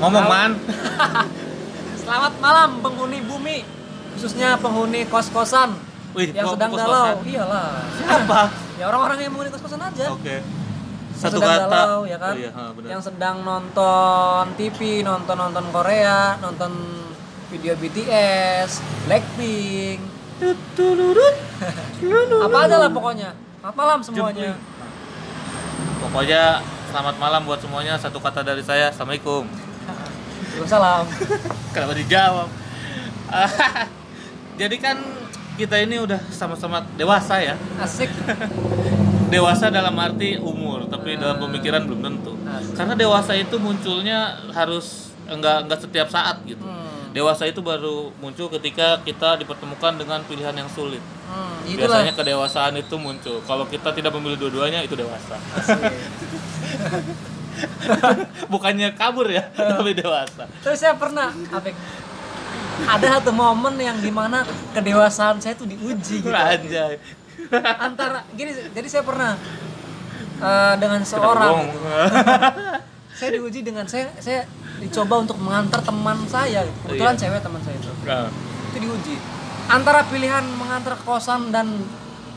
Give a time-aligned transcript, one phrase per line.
[0.00, 0.50] Ngomong man.
[2.04, 3.64] Selamat malam penghuni bumi,
[4.16, 5.72] khususnya penghuni kos-kosan
[6.12, 7.14] Wih, yang sedang kos-kosan?
[7.16, 7.24] galau.
[7.24, 7.68] Iyalah.
[7.98, 8.42] Siapa?
[8.74, 10.10] Ya orang-orang yang menghuni kos-kosan aja.
[10.10, 10.42] Oke.
[10.42, 11.70] Yang Satu sedang kata.
[11.70, 12.34] galau, ya kan?
[12.34, 12.88] Oh, iya, ha, benar.
[12.90, 16.72] yang sedang nonton TV, nonton nonton Korea, nonton
[17.54, 20.02] video BTS, Blackpink,
[22.50, 23.30] apa aja lah pokoknya.
[23.62, 24.58] Selamat malam semuanya.
[26.02, 26.42] Pokoknya
[26.90, 27.94] selamat malam buat semuanya.
[27.94, 29.46] Satu kata dari saya, assalamualaikum.
[30.54, 31.04] Waalaikumsalam.
[31.74, 32.48] Kenapa dijawab?
[34.60, 34.96] Jadi kan
[35.58, 37.58] kita ini udah sama-sama dewasa ya.
[37.82, 38.06] Asik.
[39.34, 42.38] Dewasa dalam arti umur, tapi dalam pemikiran belum tentu.
[42.46, 42.78] Asik.
[42.78, 46.62] Karena dewasa itu munculnya harus enggak enggak setiap saat gitu.
[46.62, 47.10] Hmm.
[47.10, 51.02] Dewasa itu baru muncul ketika kita dipertemukan dengan pilihan yang sulit.
[51.26, 51.98] Hmm, itulah.
[51.98, 53.42] Biasanya kedewasaan itu muncul.
[53.42, 55.34] Kalau kita tidak memilih dua-duanya itu dewasa.
[58.52, 60.46] Bukannya kabur ya, tapi dewasa.
[60.60, 61.74] Terus saya pernah, Apik,
[62.84, 66.30] ada satu momen yang di mana kedewasaan saya tuh diuji gitu.
[66.30, 66.98] Anjay.
[67.78, 69.38] Antara gini, jadi saya pernah
[70.36, 71.78] eh, dengan seorang gitu.
[73.18, 74.42] saya diuji dengan saya saya
[74.76, 76.66] dicoba untuk mengantar teman saya.
[76.66, 76.78] gitu.
[76.84, 77.22] Kebetulan Iya.
[77.22, 77.92] cewek teman saya itu.
[78.04, 78.26] Nah,
[78.68, 79.16] Itu diuji.
[79.64, 81.70] Antara pilihan mengantar ke kosan dan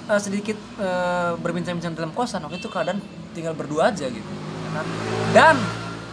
[0.05, 3.01] eh, sedikit eh, berbincang-bincang dalam kosan waktu itu keadaan
[3.33, 4.31] tinggal berdua aja gitu.
[4.67, 4.85] Ya kan?
[5.29, 5.55] Dan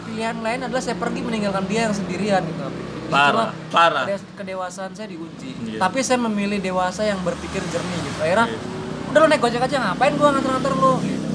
[0.05, 2.63] pilihan lain adalah saya pergi meninggalkan dia yang sendirian gitu.
[3.05, 4.05] Parah, parah.
[4.07, 5.53] kede- kedewasaan saya diuji.
[5.67, 5.77] Iya.
[5.77, 8.19] Tapi saya memilih dewasa yang berpikir jernih gitu.
[8.19, 8.59] Akhirnya Iya.
[9.07, 11.25] udah lu naik gojek aja ngapain gua nganter-nganter lu gitu.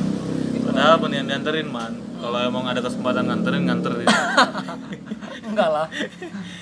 [0.66, 1.92] Padahal mendingan dianterin man.
[2.16, 4.04] Kalau emang ada kesempatan nganterin, nganterin.
[5.46, 5.86] Enggak lah.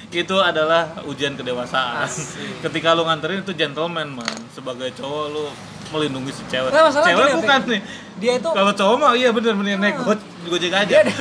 [0.09, 2.05] itu adalah ujian kedewasaan.
[2.05, 2.63] Asik.
[2.63, 4.37] Ketika lu nganterin itu gentleman man.
[4.49, 5.45] Sebagai cowok lu
[5.91, 6.71] melindungi si cewek.
[6.71, 7.81] Masalah cewek gini, bukan nih.
[8.19, 11.05] Dia itu Kalau cowok mah iya bener mendingan naik go- gojek aja.
[11.05, 11.13] Dia-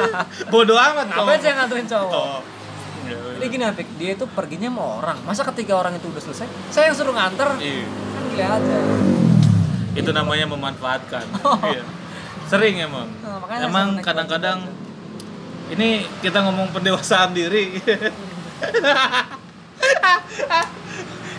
[0.52, 2.12] Bodoh amat ngapain saya nganterin cowok?
[2.14, 2.40] Oh.
[3.06, 5.18] Jadi gini Apik, dia itu perginya sama orang.
[5.22, 7.46] Masa ketika orang itu udah selesai, saya yang suruh nganter?
[7.60, 7.84] Iya.
[7.86, 8.78] Kan gila aja.
[9.94, 11.24] Itu namanya memanfaatkan.
[11.44, 11.60] Oh.
[11.68, 11.84] Iya.
[12.46, 13.10] Sering emang.
[13.22, 14.70] Nah, emang kadang-kadang
[15.70, 17.74] ini kita ngomong pendewasaan diri.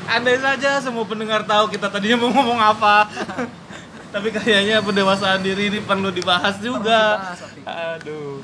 [0.08, 3.08] Andai saja semua pendengar tahu kita tadinya mau ngomong apa.
[4.08, 7.20] Tapi kayaknya pendewasaan diri ini perlu dibahas juga.
[7.20, 7.64] dibahas, Apik.
[7.68, 8.40] Aduh.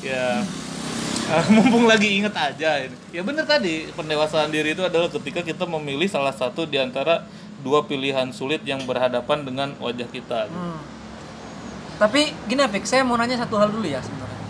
[0.00, 0.46] Ya.
[1.30, 2.96] Ah, mumpung lagi inget aja ini.
[3.14, 7.22] Ya bener tadi, pendewasaan diri itu adalah ketika kita memilih salah satu di antara
[7.62, 10.50] dua pilihan sulit yang berhadapan dengan wajah kita.
[10.50, 10.80] Hmm.
[12.00, 14.40] Tapi gini Apik, saya mau nanya satu hal dulu ya sebenarnya.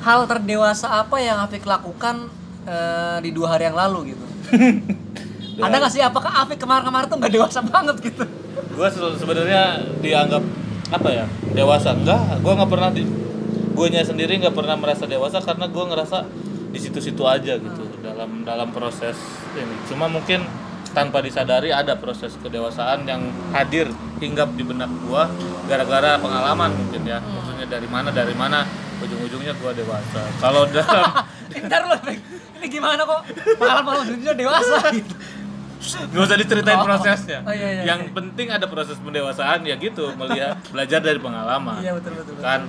[0.00, 2.30] Hal terdewasa apa yang Apik lakukan
[2.64, 4.26] eh, di dua hari yang lalu gitu?
[5.66, 6.00] Ada nggak sih?
[6.00, 8.24] Apakah Apik kemarin-kemarin tuh nggak dewasa banget gitu?
[8.78, 10.42] Gue sebenarnya dianggap
[10.94, 13.02] apa ya dewasa enggak gue nggak pernah di
[13.74, 16.18] gue sendiri nggak pernah merasa dewasa karena gue ngerasa
[16.70, 19.18] di situ-situ aja gitu dalam dalam proses
[19.58, 20.46] ini cuma mungkin
[20.94, 23.90] tanpa disadari ada proses kedewasaan yang hadir
[24.22, 25.22] hinggap di benak gue
[25.66, 28.62] gara-gara pengalaman mungkin ya maksudnya dari mana dari mana
[29.02, 31.10] ujung-ujungnya gue dewasa kalau dalam
[31.90, 32.18] lu, Apik.
[32.58, 33.22] Ini gimana kok?
[33.62, 35.14] Malam-malam dunia dewasa gitu.
[35.78, 36.84] Gak usah diceritain Oh.
[36.84, 37.38] prosesnya.
[37.42, 38.12] Oh, iya, iya, Yang iya.
[38.12, 41.78] penting ada proses pendewasaan ya gitu, melihat belajar dari pengalaman.
[41.78, 42.34] Iya betul betul.
[42.34, 42.42] betul.
[42.42, 42.60] Kan.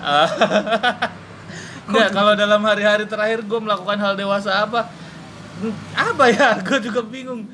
[0.00, 0.28] Eh,
[1.90, 4.86] Enggak, kalau dalam hari-hari terakhir gue melakukan hal dewasa apa?
[5.92, 6.54] Apa ya?
[6.62, 7.50] Gue juga bingung.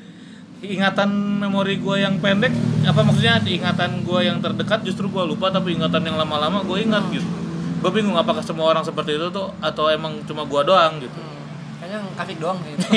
[0.57, 2.49] Ingatan memori gue yang pendek,
[2.83, 7.01] apa maksudnya ingatan gue yang terdekat justru gue lupa, tapi ingatan yang lama-lama gue ingat
[7.03, 7.13] Hmm.
[7.13, 7.29] gitu.
[7.77, 11.13] Gue bingung apakah semua orang seperti itu tuh atau emang cuma gue doang gitu.
[11.13, 11.41] Hmm,
[11.79, 12.89] kayaknya Apik doang gitu.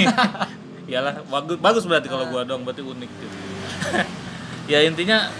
[0.90, 3.36] Iyalah, bagus bagus berarti kalau gua dong, berarti unik gitu.
[4.74, 5.30] ya intinya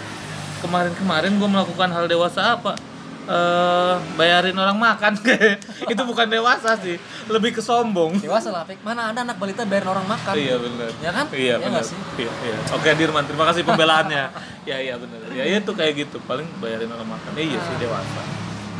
[0.63, 2.79] kemarin-kemarin gua melakukan hal dewasa apa?
[3.21, 5.19] Eh bayarin orang makan.
[5.91, 6.95] itu bukan dewasa sih,
[7.27, 8.15] lebih ke sombong.
[8.23, 8.79] dewasa lah Apik.
[8.81, 10.33] Mana ada anak balita bayarin orang makan?
[10.39, 10.89] Iya benar.
[11.03, 11.25] Ya kan?
[11.29, 11.83] Iya Iya benar.
[11.83, 11.97] sih?
[12.15, 12.55] Iya, iya.
[12.71, 14.23] Oke Dirman, terima kasih pembelaannya.
[14.71, 15.19] ya iya benar.
[15.35, 17.29] Ya itu kayak gitu, paling bayarin orang makan.
[17.35, 18.21] iya sih dewasa.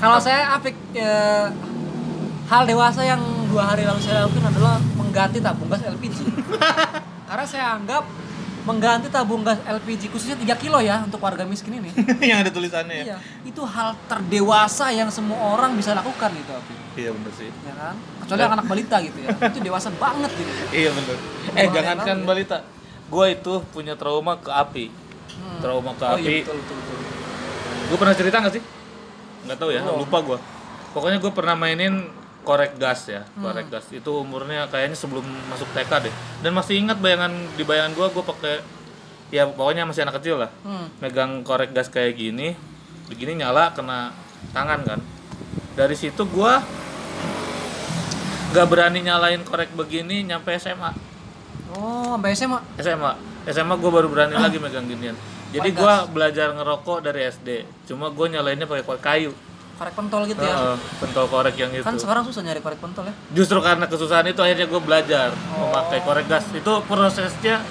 [0.01, 1.51] Kalau saya Apik ya,
[2.51, 6.17] hal dewasa yang dua hari lalu saya lakukan adalah mengganti tabung gas LPG.
[7.31, 8.03] Karena saya anggap
[8.61, 11.89] mengganti tabung gas LPG khususnya 3 kilo ya untuk warga miskin ini.
[12.29, 13.05] yang ada tulisannya ya.
[13.07, 16.51] iya, itu hal terdewasa yang semua orang bisa lakukan gitu.
[16.99, 17.47] Iya benar sih.
[17.63, 17.95] Ya kan?
[18.21, 19.29] Kecuali anak balita gitu ya.
[19.47, 20.51] Itu dewasa banget gitu.
[20.75, 21.17] Iya benar.
[21.55, 22.25] Eh jangankan ya.
[22.27, 22.57] balita,
[23.07, 24.85] gua itu punya trauma ke api.
[25.31, 25.59] Hmm.
[25.63, 26.27] Trauma ke Oh api.
[26.27, 26.97] iya betul betul betul.
[27.87, 28.63] Gue pernah cerita gak sih?
[29.43, 30.03] Nggak tahu ya, Belum.
[30.03, 30.37] lupa gue.
[30.91, 32.07] Pokoknya gue pernah mainin
[32.41, 33.45] korek gas ya, Hmm.
[33.45, 33.85] korek gas.
[33.89, 36.13] Itu umurnya kayaknya sebelum masuk TK deh.
[36.41, 38.55] Dan masih ingat bayangan di bayangan gue, gue pakai
[39.29, 40.51] ya pokoknya masih anak kecil lah.
[40.61, 40.89] Hmm.
[40.99, 42.53] Megang korek gas kayak gini,
[43.07, 44.11] begini nyala kena
[44.51, 44.99] tangan kan.
[45.71, 46.53] Dari situ gue
[48.51, 50.91] nggak berani nyalain korek begini nyampe SMA
[51.71, 52.59] Oh, sampai SMA.
[52.75, 53.11] SMA
[53.47, 55.15] SMA gue baru berani lagi megang ginian
[55.51, 57.47] jadi gue belajar ngerokok dari SD
[57.87, 59.31] cuma gue nyalainnya pakai korek kayu
[59.81, 60.53] Korek pentol gitu ya.
[60.53, 63.13] Heeh, pentol korek yang itu Kan sekarang susah nyari korek pentol ya.
[63.33, 65.73] justru karena kesusahan itu akhirnya gue belajar Oh.
[65.73, 67.65] memakai korek gas itu prosesnya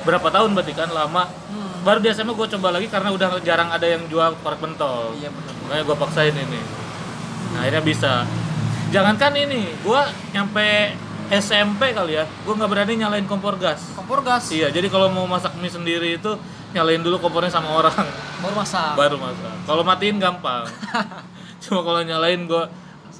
[0.00, 1.84] berapa tahun berarti kan lama Hmm.
[1.84, 5.28] baru di SMA gue coba lagi karena udah jarang ada yang jual korek pentol Iya
[5.28, 5.52] benar.
[5.60, 6.60] makanya gue paksain ini
[7.50, 8.12] nah akhirnya bisa
[8.88, 10.00] jangankan ini gue
[10.32, 10.96] nyampe
[11.30, 14.48] SMP kali ya gue nggak berani nyalain kompor gas Kompor gas.
[14.48, 16.32] iya jadi kalau mau masak mie sendiri itu
[16.70, 18.06] nyalain dulu kompornya sama orang
[18.40, 18.96] Baru masak.
[18.96, 20.64] baru masak kalau matiin gampang
[21.60, 22.64] cuma kalau nyalain gue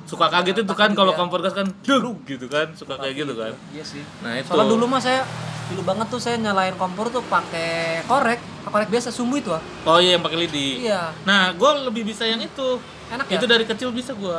[0.03, 3.53] suka kaget itu kan kalau kompor gas kan dulu gitu kan suka kayak gitu kan
[3.71, 4.03] Iya sih.
[4.21, 5.23] nah itu Soalnya dulu mah saya
[5.69, 9.63] dulu banget tuh saya nyalain kompor tuh pakai korek, korek biasa sumbu itu ah.
[9.87, 11.15] oh iya yang pakai lidi Iya.
[11.23, 13.39] nah gue lebih bisa yang itu Enak ya?
[13.39, 14.39] itu dari kecil bisa gue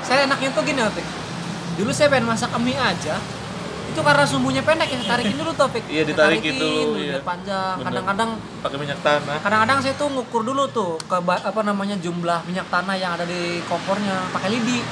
[0.00, 1.00] Saya enaknya tuh gini, Opik.
[1.74, 3.16] Dulu saya pengen masak mie aja.
[3.94, 5.86] Itu karena sumbunya pendek ya, tarikin dulu tuh, Opik.
[5.86, 6.18] Iya, ditarikin
[6.50, 7.22] tarikin, dulu, iya.
[7.22, 7.76] panjang.
[7.78, 12.66] Kadang-kadang pakai minyak tanah kadang-kadang saya tuh ngukur dulu tuh ke apa namanya jumlah minyak
[12.66, 14.82] tanah yang ada di kompornya pakai lidi.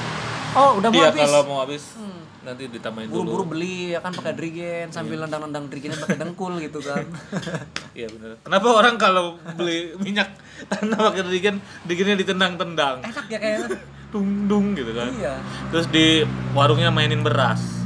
[0.53, 1.25] Oh, udah mau iya habis.
[1.25, 2.21] kalau mau habis Hmm.
[2.43, 5.25] nanti ditambahin Buru-buru dulu beli ya kan pakai drigen sambil Iya.
[5.25, 7.03] nendang-nendang drigennya pakai dengkul gitu kan.
[7.97, 9.25] iya benar kenapa orang kalau
[9.57, 10.29] beli minyak
[10.69, 13.67] tanah pakai dingin dinginnya ditendang-tendang Enak ya kayaknya.
[14.13, 15.41] dung dung gitu kan iya.
[15.73, 16.21] terus di
[16.53, 17.82] warungnya mainin beras.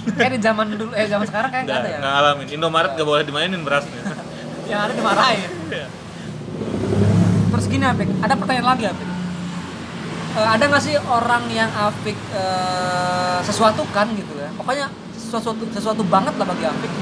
[0.00, 1.98] Kayak di zaman dulu eh zaman sekarang kayak nggak nggak ada ya.
[2.00, 4.00] nggak ngalamin Indomaret nggak boleh dimainin berasnya
[4.70, 5.50] Yang ada dimarahin.
[5.68, 5.86] Iya.
[7.50, 9.08] Terus gini Apik, ada pertanyaan lagi Apik.
[10.30, 14.46] Eh, ada nggak sih orang yang Apik eh, sesuatu kan gitu ya?
[14.54, 16.92] Pokoknya sesuatu sesuatu banget lah bagi Apik.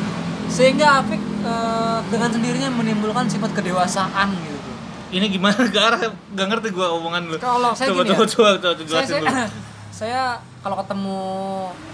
[0.48, 4.56] Sehingga Apik eh, dengan sendirinya menimbulkan sifat kedewasaan gitu.
[5.08, 6.00] ini gimana gak arah
[6.36, 9.08] gak ngerti gua omongan lu Kalau saya coba gini coba ya, coba coba saya, jelasin
[9.08, 9.32] saya, dulu
[9.98, 10.22] saya
[10.62, 11.18] kalau ketemu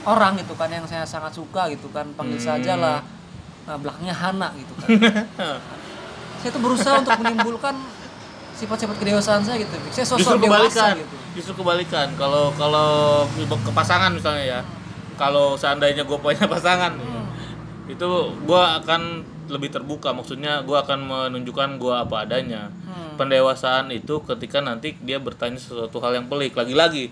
[0.05, 2.49] orang gitu kan yang saya sangat suka gitu kan panggil Hmm.
[2.53, 2.99] saja lah
[3.65, 4.89] nah, belakangnya Hana gitu kan.
[6.45, 7.73] Saya tuh berusaha untuk menimbulkan
[8.53, 9.73] sifat-sifat kedewasaan saya gitu.
[9.89, 11.17] Saya sosok justru dewasa kebalikan gitu.
[11.33, 12.09] justru kebalikan.
[12.15, 12.89] Kalau kalau
[13.33, 14.61] ke pasangan misalnya ya
[15.17, 17.25] kalau seandainya gue punya pasangan Hmm.
[17.89, 20.13] itu gue akan lebih terbuka.
[20.13, 22.69] Maksudnya gue akan menunjukkan gue apa adanya.
[22.85, 23.17] Hmm.
[23.17, 26.53] pendewasaan itu ketika nanti dia bertanya sesuatu hal yang pelik.
[26.53, 27.09] Lagi-lagi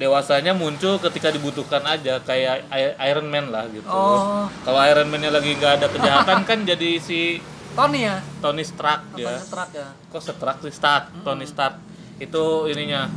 [0.00, 2.64] dewasanya muncul ketika dibutuhkan aja kayak
[3.00, 3.84] Iron Man lah gitu.
[3.86, 4.48] Oh.
[4.64, 7.38] kalau Iron Man-nya lagi nggak ada kejahatan kan jadi si
[7.72, 8.20] Tony ya?
[8.40, 9.88] Tony Stark ya setrak ya.
[10.12, 10.72] Kok Stark sih?
[10.72, 11.76] Stark Tony Stark.
[12.20, 13.08] Itu ininya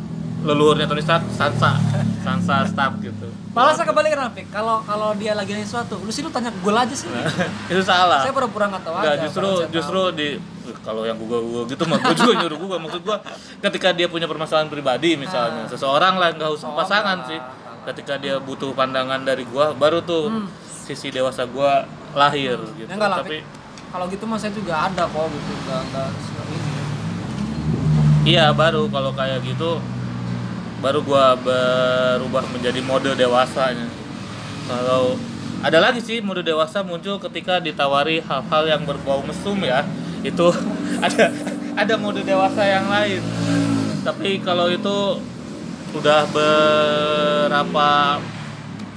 [0.43, 1.75] leluhurnya Tony Stark Sansa.
[2.23, 3.27] Sansa Stark gitu.
[3.51, 6.71] Malah saya kebalikan Apik kalau kalau dia lagi nanya sesuatu lu sih lu tanya gue
[6.71, 7.07] aja sih.
[7.71, 8.23] Itu salah.
[8.23, 10.29] Saya pura-pura nggak tahu aja justru justru di
[10.85, 13.17] kalau yang Google Google gitu mah gue juga nyuruh Google maksud gue
[13.59, 17.41] ketika dia punya permasalahan pribadi misalnya seseorang lah nggak usah Oh, pasangan sih.
[17.83, 20.47] ketika dia butuh pandangan dari gue baru tuh Hmm.
[20.79, 21.71] sisi dewasa gue
[22.13, 22.85] lahir gitu.
[22.85, 23.41] Ya enggak tapi
[23.89, 26.07] kalau gitu mah saya juga ada kok gitu enggak enggak
[26.47, 26.71] ini.
[28.27, 29.77] Iya baru kalau kayak gitu
[30.75, 33.85] baru gua berubah menjadi mode dewasanya.
[34.65, 35.17] Kalau
[35.61, 39.85] ada lagi sih mode dewasa muncul ketika ditawari hal-hal yang berbau mesum ya
[40.21, 40.47] itu
[41.05, 41.23] ada
[41.75, 43.19] ada mode dewasa yang lain.
[44.01, 45.19] Tapi kalau itu
[45.91, 47.89] udah berapa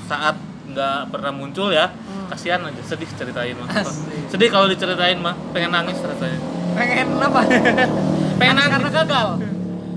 [0.04, 0.37] saat
[0.68, 1.88] nggak pernah muncul ya
[2.28, 4.28] kasihan aja sedih ceritain mah Hmm.
[4.28, 6.37] Sedih kalau diceritain mah pengen nangis rasanya.
[6.76, 7.40] Pengen apa?
[8.38, 9.28] Pengen Nangis karena gagal?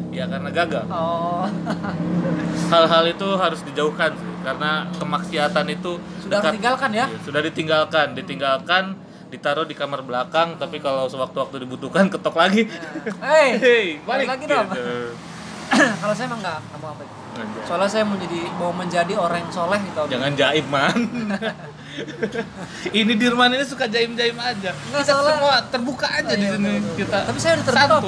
[0.10, 0.86] Ya karena gagal.
[0.88, 1.46] Oh.
[2.72, 7.06] Hal-hal itu harus dijauhkan sih karena kemaksiatan itu sudah dekat- ditinggalkan ya?
[7.06, 8.08] Iya, sudah ditinggalkan.
[8.16, 8.84] Ditinggalkan
[9.32, 12.68] ditaruh di kamar belakang tapi kalau sewaktu-waktu dibutuhkan ketok lagi.
[13.18, 14.28] Hei, hei balik.
[14.28, 14.68] balik lagi dong.
[14.70, 15.16] gitu.
[16.04, 17.64] kalau saya emang nggak mau apa Anjay.
[17.64, 20.02] soalnya saya mau jadi mau menjadi orang yang soleh gitu.
[20.12, 21.00] Jangan jaim man.
[22.92, 24.72] Ini Dirman ini suka jaim-jaim aja.
[24.72, 26.64] Nggak, soalnya- semua terbuka aja Oh, di iya, sini.
[26.68, 26.96] betul, betul.
[27.00, 28.00] kita tapi saya udah terbuka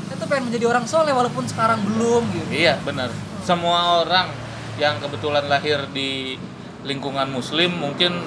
[0.00, 2.46] saya tuh pengen menjadi orang soleh walaupun sekarang belum gitu.
[2.48, 3.10] Iya benar.
[3.40, 4.30] Semua orang
[4.76, 6.38] yang kebetulan lahir di
[6.82, 8.18] lingkungan Muslim mungkin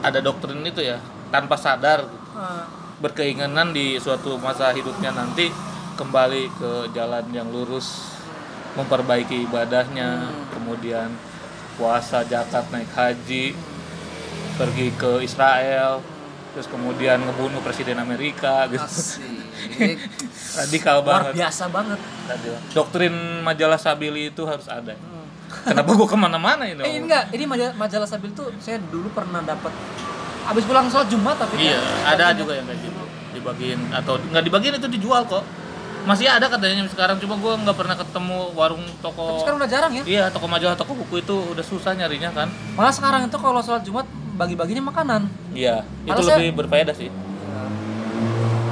[0.00, 5.50] ada doktrin itu ya tanpa sadar Nah, berkeinginan di suatu masa hidupnya nanti
[5.94, 8.14] kembali ke jalan yang lurus,
[8.72, 10.46] memperbaiki ibadahnya, Hmm.
[10.48, 11.08] kemudian
[11.74, 13.58] puasa, zakat, naik haji,
[14.54, 15.98] pergi ke Israel,
[16.50, 18.82] terus kemudian ngebunuh presiden Amerika gitu.
[18.82, 19.98] asik
[20.58, 21.32] Radikal luar banget.
[21.38, 22.60] biasa banget Radikal.
[22.72, 24.94] Doktrin majalah Sabili itu harus ada.
[24.94, 25.26] Hmm.
[25.64, 26.82] Kenapa gua ke mana-mana ini?
[26.86, 29.70] eh enggak ini majalah, majalah Sabil tuh saya dulu pernah dapat
[30.48, 33.02] habis pulang sholat Jumat tapi Iya, kan- ada juga yang kayak gitu.
[33.30, 35.44] Dibagiin atau nggak dibagiin itu dijual kok.
[36.00, 39.92] masih ada katanya sekarang cuma gue nggak pernah ketemu warung Tapi toko sekarang udah jarang
[39.92, 40.02] ya.
[40.06, 43.82] iya toko majalah toko buku itu udah susah nyarinya kan Malah sekarang itu kalau sholat
[43.82, 45.28] Jumat bagi-baginya makanan.
[45.52, 47.12] iya itu Malah saya- lebih berfaedah sih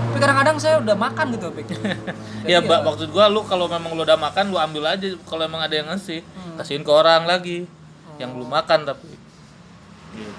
[0.06, 1.66] Tapi kadang-kadang saya udah makan gitu, Pik.
[2.49, 5.42] ya Jadi mbak maksud gua lu kalau memang lu udah makan lu ambil aja kalau
[5.45, 6.25] emang ada yang ngasih
[6.56, 7.68] kasihin ke orang lagi
[8.16, 9.12] yang belum makan tapi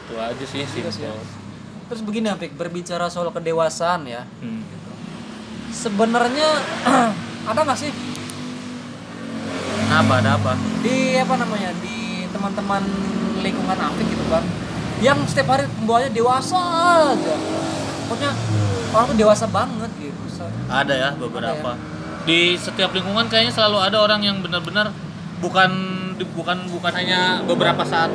[0.07, 1.11] gitu aja sih sih Iya sih ya.
[1.87, 4.23] Terus begini, Pik, berbicara soal kedewasaan ya.
[4.39, 4.63] hmm.
[5.71, 6.63] Sebenarnya
[7.51, 7.91] ada nggak sih?
[9.91, 10.55] Apa ada apa?
[10.83, 12.83] Di apa namanya di teman-teman
[13.39, 14.43] lingkungan Apik gitu kan
[14.97, 16.57] yang setiap hari pembawanya dewasa
[17.11, 17.35] aja.
[18.07, 18.31] Pokoknya
[18.95, 20.27] orang tuh dewasa banget gitu
[20.67, 21.79] ada ya beberapa.
[22.27, 24.91] Di setiap lingkungan kayaknya selalu ada orang yang benar-benar
[25.39, 25.71] bukan
[26.35, 28.11] bukan bukan hanya beberapa saat.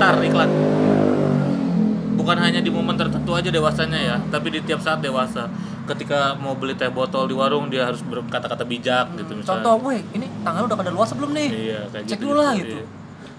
[0.00, 0.69] Tar iklan
[2.30, 5.50] bukan hanya di momen tertentu aja dewasanya ya tapi di tiap saat dewasa
[5.82, 9.98] ketika mau beli teh botol di warung dia harus berkata-kata bijak gitu misalnya contoh weh
[10.14, 12.78] ini tangan udah kada luas belum nih iya kayak Cek gitu, dulu lah gitu.
[12.78, 12.86] iya.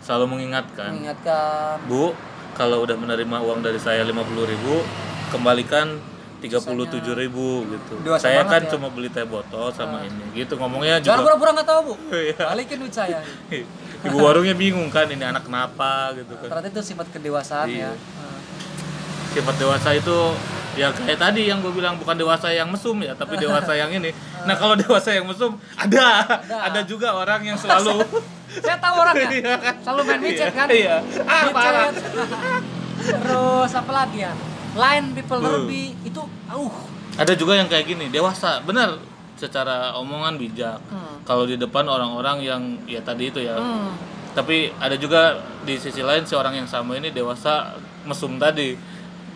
[0.03, 2.11] selalu mengingatkan mengingatkan Bu,
[2.51, 4.11] kalau udah menerima uang dari saya 50.000
[4.43, 4.83] ribu,
[5.31, 5.95] kembalikan
[6.43, 7.93] 37.000 ribu gitu.
[8.03, 8.75] Dewasa saya kan ya.
[8.75, 10.35] cuma beli teh botol sama ini.
[10.35, 11.25] Gitu ngomongnya jangan juga.
[11.31, 11.93] pura-pura nggak tahu bu
[12.27, 12.43] Iya.
[12.43, 13.23] balikin duit saya
[14.11, 16.49] Ibu warungnya bingung kan ini anak kenapa gitu kan.
[16.51, 17.93] ternyata itu sifat kedewasaan Iya.
[17.95, 18.30] ya
[19.31, 20.17] Sifat dewasa itu
[20.71, 24.11] ya kayak tadi yang gue bilang bukan dewasa yang mesum ya, tapi dewasa yang ini.
[24.43, 26.23] Nah, kalau dewasa yang mesum ada.
[26.47, 28.03] Ada, juga orang yang selalu.
[28.63, 29.55] Saya tahu orangnya Iya.
[29.55, 29.75] Kan?
[29.79, 30.67] selalu main micet kan?
[30.67, 30.95] Iya.
[31.23, 31.95] Ah, micet
[33.01, 34.33] terus apa lagi ya?
[34.71, 35.51] Line people Hmm.
[35.63, 36.73] lebih itu uh
[37.19, 38.59] ada juga yang kayak gini dewasa.
[38.63, 38.99] Benar
[39.35, 40.77] secara omongan bijak.
[40.87, 41.17] Hmm.
[41.25, 43.57] kalau di depan orang-orang yang ya tadi itu ya.
[43.57, 43.95] Hmm.
[44.31, 47.73] tapi ada juga di sisi lain si orang yang sama ini dewasa
[48.05, 48.77] mesum tadi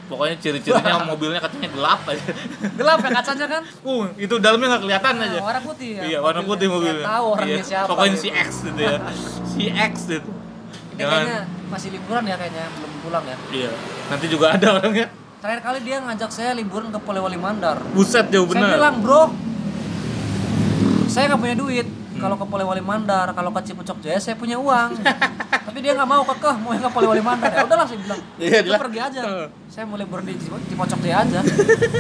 [0.06, 2.32] pokoknya ciri-cirinya mobilnya katanya gelap aja.
[2.74, 3.62] Gelap ya kacanya kan?
[3.82, 5.38] Uh itu dalamnya nggak kelihatan aja.
[5.38, 6.02] Nah, warna putih ya.
[6.06, 7.02] Iya warna putih mobilnya.
[7.02, 8.24] Saya tahu orangnya Iya, siapa pokoknya gitu.
[8.24, 8.98] si X gitu ya.
[9.46, 10.32] Si X gitu.
[10.96, 12.66] Ini kayaknya masih liburan ya kayaknya.
[12.72, 13.38] Belum pulang ya.
[13.50, 13.72] Iya
[14.06, 15.08] nanti juga ada orangnya.
[15.36, 17.78] Terakhir kali dia ngajak saya liburan ke Polewali Mandar.
[17.94, 18.78] Buset jauh saya bener.
[18.78, 19.24] bilang bro
[21.06, 22.22] saya nggak punya duit Hmm.
[22.22, 24.96] kalau ke Polewali Mandar kalau ke Cipecok Jaya saya punya uang
[25.68, 28.58] tapi dia nggak mau kekeh mau yang ke Polewali Mandar ya udahlah saya bilang Iya,
[28.58, 28.80] "Lu jelas.
[28.80, 29.48] pergi aja Heeh.
[29.68, 31.40] saya mau liburan di Cipecok Jaya aja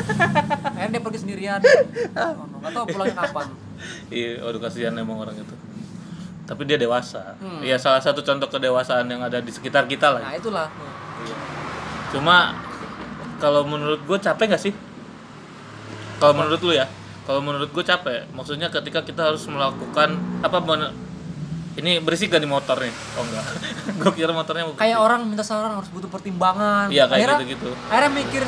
[0.71, 2.55] akhirnya dia pergi sendirian oh, no.
[2.57, 3.47] nggak tahu pulangnya kapan
[4.07, 5.51] Iya, waduh kasihan emang orang itu.
[6.45, 7.35] Tapi dia dewasa.
[7.37, 7.59] Hmm.
[7.59, 10.23] Iya, salah satu contoh kedewasaan yang ada di sekitar kita lah.
[10.23, 10.71] nah itulah
[11.19, 11.35] Iya.
[12.09, 12.55] Cuma
[13.35, 14.73] kalau menurut gue capek gak sih?
[16.15, 16.87] Kalau menurut lu ya,
[17.25, 18.29] kalau menurut gue capek.
[18.31, 20.57] Maksudnya ketika kita harus melakukan apa?
[21.75, 22.93] ini berisik gak di motor nih?
[23.19, 23.45] Oh enggak.
[23.99, 27.69] gue kira motornya mau kayak orang minta saran harus butuh pertimbangan Iya, kayak akhirnya, gitu-gitu.
[27.91, 28.43] akhirnya mikir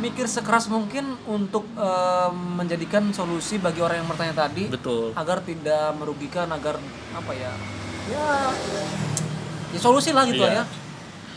[0.00, 5.12] mikir sekeras mungkin untuk em, menjadikan solusi bagi orang yang bertanya tadi Betul.
[5.14, 6.80] agar tidak merugikan agar
[7.12, 7.52] apa ya
[8.08, 8.26] ya
[9.70, 10.64] ya solusi lah gitu Iya.
[10.64, 10.64] ya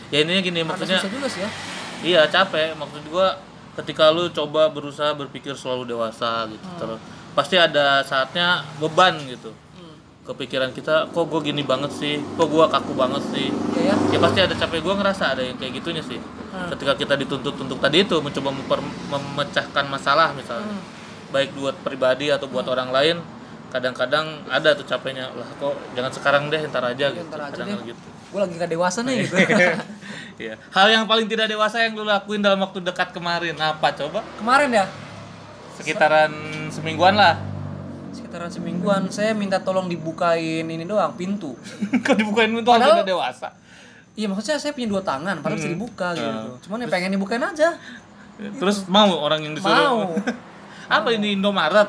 [0.06, 1.50] Ya intinya gini, Ada maksudnya juga sih ya
[1.96, 2.78] Iya capek.
[2.78, 3.34] Maksud gua
[3.76, 6.78] ketika lu coba berusaha berpikir selalu dewasa gitu, Hmm.
[6.78, 7.00] terus
[7.32, 9.52] pasti ada saatnya beban gitu.
[9.74, 9.96] Hmm.
[10.24, 13.52] Kepikiran kita, kok gue gini banget sih, kok gua kaku banget sih.
[13.76, 16.16] ya ya Ya pasti ada capek gua ngerasa ada yang kayak gitunya sih.
[16.16, 16.72] Hmm.
[16.72, 20.80] Ketika kita dituntut untuk tadi itu mencoba memper- memecahkan masalah misalnya, Hmm.
[21.28, 23.16] baik buat pribadi atau buat orang lain,
[23.66, 27.28] kadang-kadang ada tuh capeknya lah kok jangan sekarang deh ntar aja Ya, gitu.
[27.28, 27.92] ntar aja kadang deh.
[27.92, 28.06] gitu.
[28.26, 29.36] gue lagi gak dewasa nih gitu
[30.36, 30.54] Iya.
[30.68, 34.20] Hal yang paling tidak dewasa yang lu lakuin dalam waktu dekat kemarin apa coba?
[34.36, 34.84] kemarin ya
[35.72, 36.32] Sekitaran
[36.68, 37.36] semingguan lah.
[38.08, 41.52] sekitaran semingguan saya minta tolong dibukain ini doang pintu
[42.04, 43.48] Kok dibukain pintu Padahal- tidak dewasa?
[44.12, 45.76] iya maksudnya saya punya dua tangan padahal bisa Hmm.
[45.76, 46.56] dibuka gitu Ah.
[46.58, 47.76] cuman ya pengen dibukain aja
[48.36, 49.72] Terus mau orang yang disuruh?
[49.72, 50.16] Mau.
[50.90, 51.88] apa ini Indomaret?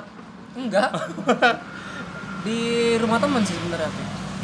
[0.54, 0.92] enggak
[2.44, 2.60] di
[2.98, 3.88] rumah temen sih sebenarnya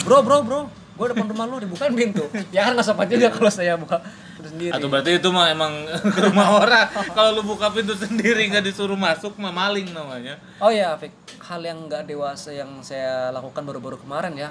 [0.01, 0.61] bro bro bro
[0.93, 3.97] gue depan rumah lu dibukain pintu ya kan nggak sopan juga kalau saya buka
[4.37, 5.73] pintu sendiri Atau berarti itu mah emang
[6.15, 6.85] ke rumah orang.
[7.09, 10.37] Kalau lu buka pintu sendiri nggak disuruh masuk mah maling namanya.
[10.57, 11.09] oh ya Fik
[11.41, 14.49] hal yang nggak dewasa yang saya lakukan baru-baru kemarin ya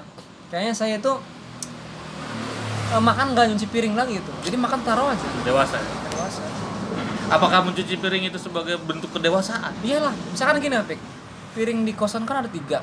[0.49, 1.13] kayaknya saya itu
[2.89, 5.77] eh, makan nggak nyuci piring lagi gitu jadi makan taruh aja Dewasa.
[5.77, 5.85] ya?
[6.09, 6.43] dewasa
[7.25, 9.73] Apakah mencuci piring itu sebagai bentuk kedewasaan?
[9.81, 10.99] iyalah misalkan gini Fik
[11.53, 12.81] piring di kosan kan ada tiga.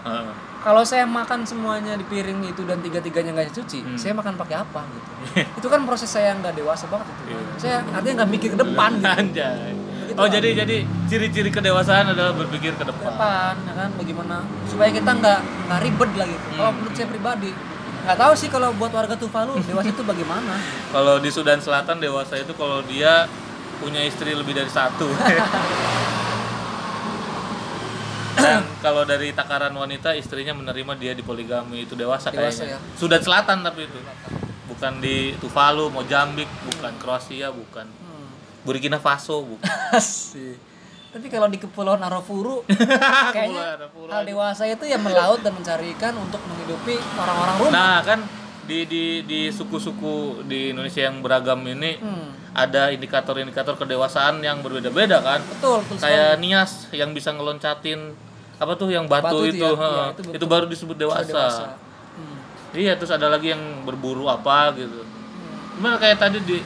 [0.60, 3.96] Kalau saya makan semuanya di piring itu dan tiga tiganya nggak cuci Hmm.
[3.96, 5.10] saya makan pakai apa gitu
[5.58, 7.40] itu kan proses saya yang nggak dewasa banget itu Iya.
[7.56, 9.72] saya artinya nggak mikir ke depan gitu Anjay.
[10.12, 10.76] Oh jadi jadi
[11.06, 13.08] ciri-ciri kedewasaan adalah berpikir ke depan.
[13.08, 14.36] depan ya kan bagaimana
[14.66, 16.76] supaya kita nggak nggak ribet lah gitu kalau Hmm.
[16.76, 17.50] menurut saya pribadi
[18.00, 20.54] nggak tahu sih kalau buat warga Tuvalu dewasa itu bagaimana
[20.94, 23.30] Kalau di Sudan Selatan dewasa itu kalau dia
[23.78, 25.08] punya istri lebih dari satu.
[28.36, 32.78] dan kalau dari takaran wanita istrinya menerima dia di poligami itu dewasa, Dewasa, kayaknya ya.
[32.94, 33.98] Sudan Selatan tapi itu
[34.66, 38.28] bukan di Tuvalu Mozambik bukan Kroasia bukan Hmm.
[38.62, 39.64] Burkina Faso bukan.
[41.10, 42.62] Tapi kalau di kepulauan Arafuru
[43.34, 47.72] kayaknya Arafuru hal dewasa itu ya melaut dan mencari ikan untuk menghidupi orang-orang rumah.
[47.74, 48.22] nah kan
[48.70, 50.14] di di di suku-suku
[50.46, 52.30] di Indonesia yang beragam ini Hmm.
[52.52, 56.06] ada indikator-indikator kedewasaan yang berbeda-beda kan Betul, betul sekali.
[56.06, 58.14] kayak Nias yang bisa ngeloncatin
[58.56, 61.26] apa tuh yang batu, Batu itu, itu ya, iya, itu itu, baru disebut dewasa.
[61.26, 61.66] Dewasa.
[62.12, 62.36] Hmm.
[62.72, 65.74] iya terus ada lagi yang berburu apa gitu Hmm.
[65.74, 66.58] Cuma kayak tadi di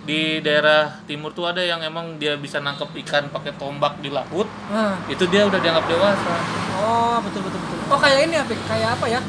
[0.00, 4.46] di daerah timur tuh ada yang emang dia bisa nangkep ikan pakai tombak di laut
[4.66, 6.32] Nah, itu dia udah dianggap dewasa
[6.78, 7.78] oh betul betul betul.
[7.88, 9.20] Oh kayak ini Apik, kayak apa ya?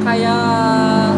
[0.00, 1.12] Kayak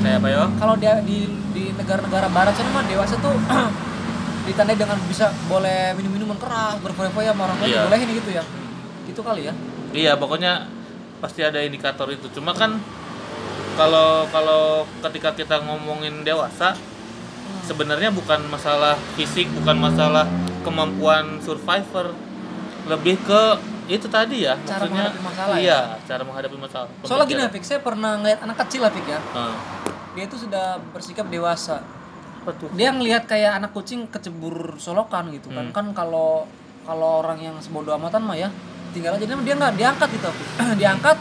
[0.00, 1.18] kayak apa ya kalau dia di
[1.52, 3.36] di negara-negara barat sana mah dewasa tuh
[4.48, 7.80] ditandai dengan bisa boleh minum minuman keras berfoya-foya sama orang lain Iya.
[7.80, 8.44] dibolehin gitu ya.
[9.06, 9.54] Gitu kali ya.
[9.92, 10.66] Iya pokoknya
[11.20, 12.26] pasti ada indikator itu.
[12.32, 12.80] Cuma kan
[13.78, 14.64] kalau kalau
[15.06, 16.74] ketika kita ngomongin dewasa
[17.62, 20.26] sebenarnya bukan masalah fisik bukan masalah
[20.62, 22.10] kemampuan survivor.
[22.88, 23.42] Lebih ke
[23.92, 25.60] itu tadi ya Cara maksudnya menghadapi masalah ya?
[25.60, 27.42] iya cara menghadapi masalah soalnya gini.
[27.42, 29.54] Apik, saya pernah ngeliat anak kecil Apik ya Ah.
[30.10, 31.82] dia itu sudah bersikap dewasa
[32.52, 35.72] tuh dia ngelihat kayak anak kucing kecebur solokan gitu kan Hmm.
[35.72, 36.46] kan kalau
[36.82, 38.48] kalau orang yang sebodoh amatan mah ya
[38.90, 40.46] tinggal aja dia nggak diangkat gitu Apik.
[40.80, 41.16] diangkat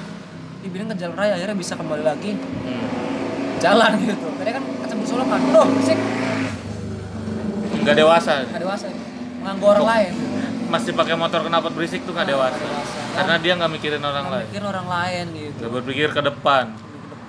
[0.59, 2.85] dibilang ke jalan raya akhirnya bisa kembali lagi Hmm.
[3.57, 5.99] jalan gitu karena kan kecebur solokan loh berisik
[7.79, 8.85] nggak dewasa nggak dewasa
[9.39, 10.11] mengganggu orang lain
[10.69, 12.61] masih pakai motor knalpot berisik tuh nggak dewasa.
[12.61, 12.99] dewasa.
[13.17, 15.57] karena dia nggak mikirin orang lain mikirin orang lain gitu.
[15.59, 16.65] Nggak berpikir ke depan.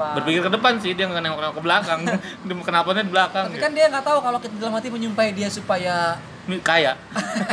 [0.01, 0.73] Berpikir ke depan.
[0.81, 2.01] Sih dia nggak nengok ke belakang.
[2.69, 6.21] Knalpotnya di belakang tapi kan dia nggak tahu kalau kita dalam hati menyumpahi dia supaya
[6.61, 6.99] kaya.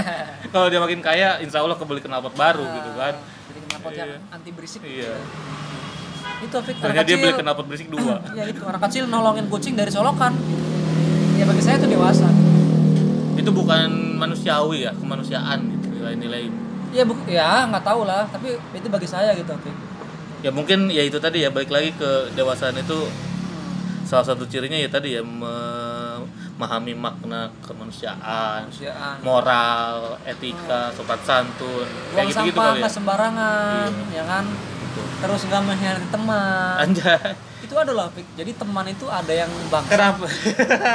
[0.53, 3.13] Kalau dia makin kaya insya Allah kebeli knalpot baru gitu kan.
[3.22, 5.13] jadi knalpot yang anti berisik iya.
[6.41, 7.44] Itu Fik akhirnya anak dia beli kecil.
[7.46, 8.15] knalpot berisik dua.
[8.38, 10.34] Ya itu anak kecil nolongin kucing dari solokan.
[11.38, 12.47] Ya bagi saya itu dewasa
[13.48, 16.51] itu bukan manusiawi ya kemanusiaan gitu nilai-nilai.
[16.92, 19.75] Ya bu ya nggak tahu lah tapi itu bagi saya gitu Fik
[20.44, 23.07] ya mungkin ya itu tadi ya balik lagi ke dewasaan itu
[24.03, 29.18] salah satu cirinya ya tadi ya memahami makna kemanusiaan kemanusiaan.
[29.24, 32.90] moral etika sopan santun kayak buang gitu gitu sampah kali ya.
[32.92, 34.46] sembarangan ya kan?
[35.18, 36.75] Terus nggak mengkhianati teman.
[36.83, 38.24] Anjay itu ada loh Fik.
[38.40, 40.25] Jadi teman itu ada yang bangsa kenapa?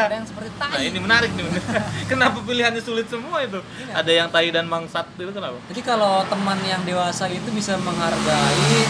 [0.08, 0.72] Ada yang seperti tai.
[0.72, 1.44] Nah ini menarik nih.
[2.10, 3.60] Kenapa pilihannya sulit semua itu?
[3.60, 3.92] Iya.
[4.00, 5.60] ada yang tai dan mangsat itu kenapa?
[5.68, 8.80] Jadi kalau teman yang dewasa itu bisa menghargai,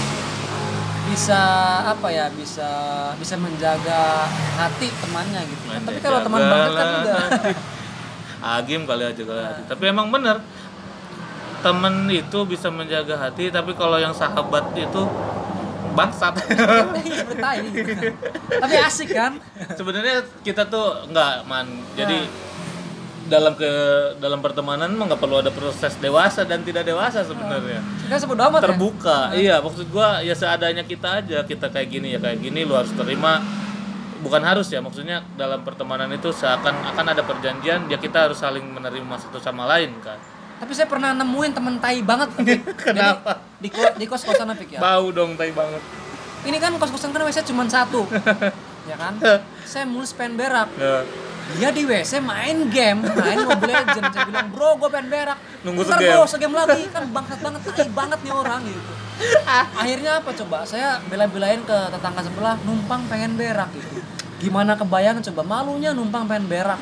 [1.10, 1.42] bisa
[1.90, 2.70] apa ya, bisa
[3.18, 4.30] bisa menjaga
[4.62, 5.64] hati temannya gitu.
[5.66, 5.82] kan.
[5.82, 7.26] Tapi kalau teman banget kan udah.
[8.42, 10.42] Agim kali aja kali hati tapi emang bener
[11.62, 15.06] temen itu bisa menjaga hati tapi kalau yang sahabat itu
[15.94, 16.34] bangsat.
[18.62, 19.38] Tapi asik kan?
[19.76, 21.66] sebenarnya kita tuh nggak man.
[21.94, 22.26] Jadi
[23.32, 23.70] dalam ke
[24.20, 27.80] dalam pertemanan mah nggak perlu ada proses dewasa dan tidak dewasa sebenarnya.
[28.08, 28.64] Kita sebut amat ya.
[28.68, 29.18] terbuka.
[29.32, 32.92] Iya maksud gua ya seadanya kita aja kita kayak gini ya kayak gini lu harus
[32.92, 33.40] terima.
[34.22, 38.62] Bukan harus ya maksudnya dalam pertemanan itu seakan akan ada perjanjian ya kita harus saling
[38.62, 40.14] menerima satu sama lain kan
[40.62, 42.30] Tapi saya pernah nemuin temen tai banget.
[42.38, 42.62] Fik.
[42.78, 43.42] Kenapa?
[43.58, 44.80] Jadi, di, ko- di kos-kosan Fik ya.
[44.82, 45.82] bau dong tai banget
[46.46, 48.06] Ini kan kos-kosan kan WC cuma satu.
[48.90, 49.18] ya kan?
[49.66, 50.70] Saya mulus pengen berak.
[50.78, 51.02] Ya,
[51.58, 54.14] Dia di WC main game, main Mobile Legends.
[54.14, 55.38] Saya bilang, bro, gue pengen berak.
[55.66, 56.82] Nunggu Ntar segame." bro, segame lagi.
[56.94, 58.92] Kan bangsat banget, tai banget nih orang gitu.
[59.74, 60.62] Akhirnya apa coba?
[60.62, 63.98] Saya bela-belain ke tetangga sebelah, numpang pengen berak gitu.
[64.42, 65.42] Gimana kebayang coba?
[65.42, 66.78] Malunya numpang pengen berak.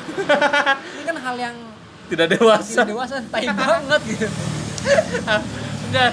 [0.97, 1.55] Ini kan hal yang
[2.11, 2.83] tidak dewasa.
[2.83, 4.27] Tidak dewasa, tai banget gitu.
[5.87, 6.11] Enggak.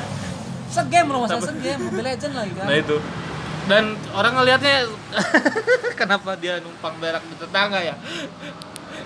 [0.68, 2.66] Segame loh, masa segame, Mobile Legends lagi kan.
[2.68, 2.96] nah itu.
[3.68, 4.88] Dan orang ngelihatnya
[6.00, 7.94] kenapa dia numpang berak di tetangga ya?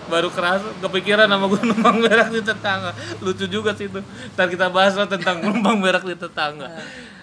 [0.07, 2.91] Baru keras kepikiran sama gue numpang berak di tetangga.
[3.19, 3.99] Lucu juga sih itu.
[4.35, 6.67] Ntar kita bahas lah tentang numpang berak di tetangga.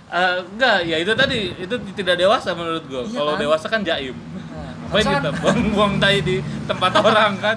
[0.10, 3.39] Eh, enggak ya itu tadi itu tidak dewasa menurut gue Iya kalau kan?
[3.39, 4.15] dewasa kan jaim.
[4.17, 7.55] Nah, harusnya kita buang-buang tai di tempat orang kan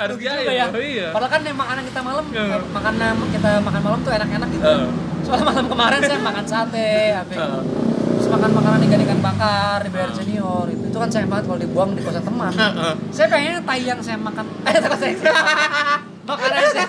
[0.00, 0.66] harus Rugi jaim juga ya.
[0.66, 2.56] oh, iya Padahal kan makanan kita malam, Iya.
[2.70, 4.64] makanan kita makan malam tuh enak-enak gitu.
[4.64, 4.88] Heeh.
[5.20, 7.32] Soalnya malam kemarin saya makan sate, apa.
[7.34, 7.62] Heeh.
[8.10, 11.90] terus makan makanan ikan-ikan bakar di BR Senior itu, itu kan sayang banget kalau dibuang
[11.92, 12.52] di kosan teman.
[12.52, 12.92] Heeh.
[13.10, 15.14] saya pengen tai yang saya makan, eh saya
[16.22, 16.88] makanan saya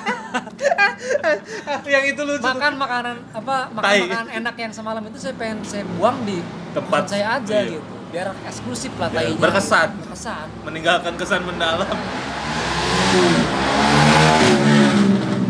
[1.89, 4.00] yang itu lucu makan makanan apa makan Tai.
[4.06, 6.38] makanan enak yang semalam itu saya pengen saya buang di
[6.71, 7.02] Tempat.
[7.10, 7.71] saya aja Iya.
[7.74, 9.89] gitu biar eksklusif lah tainya berkesan.
[9.97, 11.88] berkesan meninggalkan kesan mendalam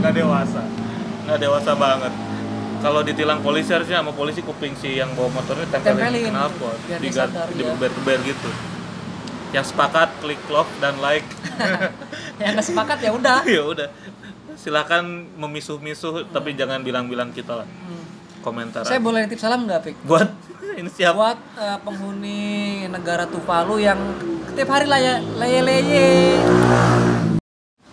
[0.02, 0.62] nggak dewasa.
[1.28, 2.14] Nggak dewasa banget.
[2.82, 6.78] Kalau ditilang polisi harusnya sama polisi kuping si yang bawa motornya tempelin, Tempelin, knalpot
[7.14, 7.58] sadar, iya.
[7.62, 8.50] digeber-geber gitu.
[9.54, 11.28] Yang sepakat klik love dan like.
[12.42, 13.40] Yang nggak sepakat ya udah.
[13.62, 13.88] Ya udah.
[14.58, 17.68] Silakan memisuh-misuh tapi jangan bilang-bilang kita lah.
[17.70, 18.02] Hmm.
[18.42, 19.96] komentar saya boleh nitip salam nggak Pik?
[20.10, 20.26] buat?
[20.82, 21.14] Ini siapa?
[21.14, 22.42] Buat eh, penghuni
[22.90, 24.02] negara Tuvalu yang
[24.50, 26.42] setiap hari laya leye-leye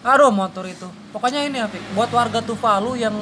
[0.08, 0.88] aduh motor itu.
[1.12, 3.12] Pokoknya ini Apik buat warga Tuvalu yang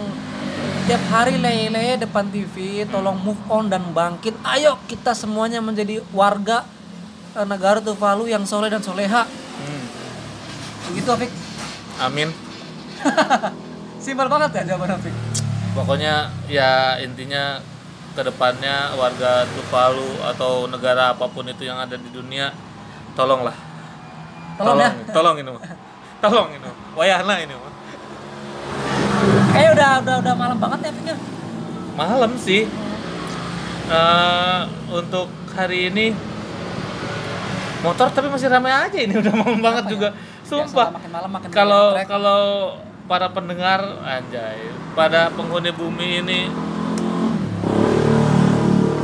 [0.87, 4.39] tiap hari leye-leye depan TV tolong move on dan bangkit.
[4.47, 6.63] Ayo kita semuanya menjadi warga
[7.35, 9.27] eh, negara Tuvalu yang soleh dan soleha.
[9.27, 9.85] Hmm,
[10.93, 11.31] begitu Apik
[11.99, 12.31] amin.
[14.05, 15.15] Simpel banget ya jawaban Apik
[15.77, 17.61] pokoknya ya intinya
[18.17, 22.49] ke depannya warga Tuvalu atau negara apa pun itu yang ada di dunia
[23.13, 23.53] tolonglah.
[24.57, 24.91] Tolong ya.
[25.13, 25.61] Tolong ini mah.
[26.23, 27.55] tolong ini wayahna ini
[29.53, 31.17] kayak udah udah udah malam banget ya Apik ya
[31.97, 32.69] malam sih.
[33.87, 34.61] Eh,
[34.93, 36.11] untuk hari ini
[37.81, 39.91] motor tapi masih ramai aja ini udah malam banget ya?
[39.95, 40.09] juga
[40.43, 40.91] sumpah.
[41.55, 42.43] kalau kalau
[43.07, 46.41] para pendengar anjay pada penghuni bumi ini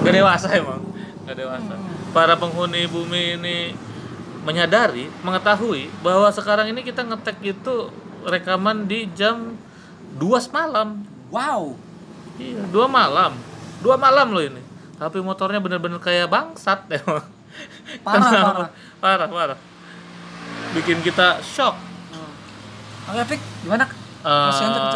[0.02, 0.82] gak dewasa emang
[1.30, 1.74] gak dewasa.
[2.10, 3.58] Para penghuni bumi ini
[4.42, 7.90] menyadari mengetahui bahwa sekarang ini kita ngetek itu
[8.26, 9.54] rekaman di jam
[10.18, 11.02] 2 malam
[11.32, 11.72] wow.
[12.36, 13.32] Iya dua malam.
[13.80, 14.62] Dua malam loh ini.
[14.96, 17.24] Tapi motornya bener-bener kayak bangsat emang.
[18.00, 18.70] Parah, parah.
[19.02, 19.58] parah parah.
[20.72, 21.76] Bikin kita shock.
[23.02, 23.84] Oke, Fik, gimana?
[24.22, 24.50] Eh,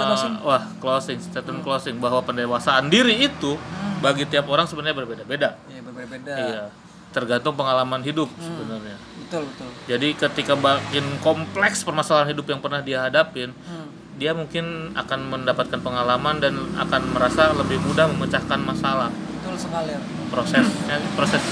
[0.07, 1.99] Closing wah closing statement closing.
[1.99, 3.59] Bahwa pendewasaan diri itu
[3.99, 5.59] bagi tiap orang sebenarnya berbeda-beda.
[5.69, 6.35] Iya, berbeda-beda.
[6.39, 6.65] iya.
[7.11, 9.69] Tergantung pengalaman hidup sebenarnya Betul, betul.
[9.87, 13.91] jadi ketika makin kompleks permasalahan hidup yang pernah dia hadapin Hmm.
[14.15, 19.91] dia mungkin akan mendapatkan pengalaman dan akan merasa lebih mudah memecahkan masalah Betul sekali.
[19.91, 20.01] ya.
[20.27, 21.43] prosesnya proses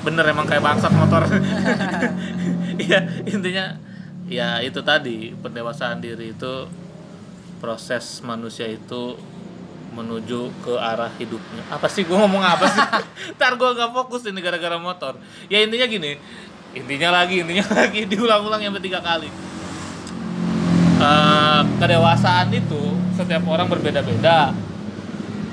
[0.00, 1.28] bener emang kayak bangsat motor
[2.80, 3.76] iya intinya
[4.24, 6.64] ya itu tadi pendewasaan diri itu
[7.58, 9.20] proses manusia itu
[9.90, 12.80] menuju ke arah hidupnya apa sih gue ngomong apa sih
[13.36, 16.14] ntar gue gak fokus ini gara-gara motor ya intinya gini
[16.74, 19.30] intinya lagi intinya lagi diulang-ulang yang tiga kali.
[21.00, 22.82] Eh, kedewasaan itu
[23.16, 24.52] setiap orang berbeda-beda.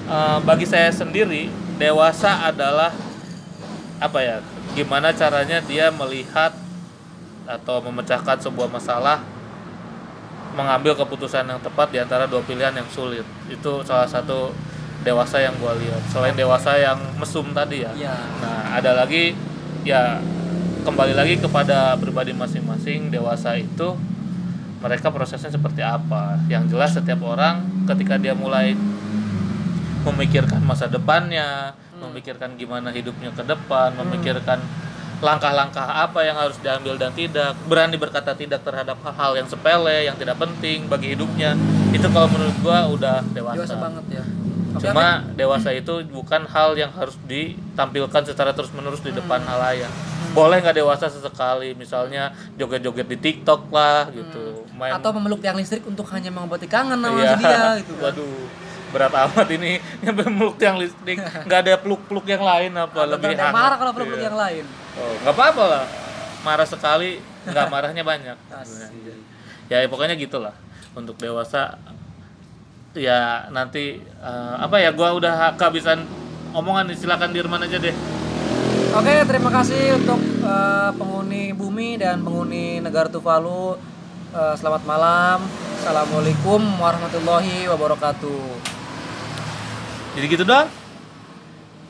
[0.07, 1.47] Eh, bagi saya sendiri
[1.79, 2.91] dewasa adalah
[3.97, 4.37] apa ya
[4.77, 6.53] gimana caranya dia melihat
[7.49, 9.25] atau memecahkan sebuah masalah
[10.53, 13.23] mengambil keputusan yang tepat di antara dua pilihan yang sulit.
[13.47, 14.51] Itu salah satu
[15.05, 16.01] dewasa yang gua lihat.
[16.11, 17.91] Selain dewasa yang mesum tadi ya.
[17.95, 18.15] Iya.
[18.41, 19.37] nah ada lagi
[19.87, 20.19] ya
[20.87, 23.99] kembali lagi kepada pribadi masing-masing dewasa itu
[24.79, 27.59] mereka prosesnya seperti apa yang jelas setiap orang
[27.91, 28.71] ketika dia mulai
[30.07, 34.63] memikirkan masa depannya, memikirkan gimana hidupnya ke depan, memikirkan
[35.19, 40.15] langkah-langkah apa yang harus diambil dan tidak, berani berkata tidak terhadap hal-hal yang sepele, yang
[40.15, 41.59] tidak penting bagi hidupnya.
[41.91, 43.59] Itu kalau menurut gua udah dewasa.
[43.59, 44.23] Dewasa banget ya.
[44.79, 49.91] Cuma dewasa itu bukan hal yang harus ditampilkan secara terus-menerus di depan halayak.
[50.29, 55.81] Boleh nggak dewasa sesekali, misalnya joget-joget di TikTok lah gitu, main atau memeluk tiang listrik
[55.83, 57.33] untuk hanya mengobati kangen sama Iya.
[57.35, 58.13] dia gitu kan.
[58.13, 58.45] Waduh,
[58.87, 61.17] berat amat ini nyampe meluk tiang listrik.
[61.47, 63.51] Nggak ada peluk-peluk yang lain apa Atau lebih hangat.
[63.51, 64.23] marah kalau peluk Iya.
[64.23, 64.65] yang lain.
[64.93, 65.83] Oh, nggak apa-apa lah.
[66.39, 67.11] Marah sekali,
[67.43, 68.37] nggak marahnya banyak.
[68.51, 68.89] Asik.
[69.67, 70.53] ya pokoknya gitulah.
[70.93, 71.75] Untuk dewasa
[72.93, 76.05] ya nanti eh, apa ya gua udah kehabisan
[76.51, 77.93] omongan silakan Dirman aja deh.
[78.97, 83.77] Oke, terima kasih untuk eh, penghuni bumi dan penghuni negara Tuvalu.
[84.33, 85.45] Eh, selamat malam.
[85.77, 88.41] Assalamualaikum warahmatullahi wabarakatuh.
[90.17, 90.65] Jadi gitu dong.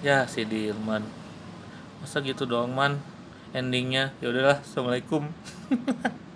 [0.03, 1.07] Ya si Dirman.
[2.03, 2.99] Masa gitu doang man
[3.55, 5.31] endingnya ya udahlah assalamualaikum